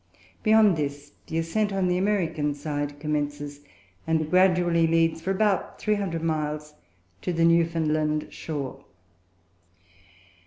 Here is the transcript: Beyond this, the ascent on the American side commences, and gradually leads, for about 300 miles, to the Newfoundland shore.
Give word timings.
Beyond 0.41 0.77
this, 0.77 1.11
the 1.27 1.37
ascent 1.37 1.71
on 1.71 1.87
the 1.87 1.99
American 1.99 2.55
side 2.55 2.99
commences, 2.99 3.59
and 4.07 4.31
gradually 4.31 4.87
leads, 4.87 5.21
for 5.21 5.29
about 5.29 5.79
300 5.79 6.23
miles, 6.23 6.73
to 7.21 7.31
the 7.31 7.45
Newfoundland 7.45 8.25
shore. 8.33 8.83